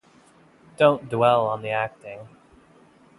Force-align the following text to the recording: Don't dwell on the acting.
Don't 0.77 1.09
dwell 1.09 1.45
on 1.45 1.61
the 1.61 1.69
acting. 1.69 2.27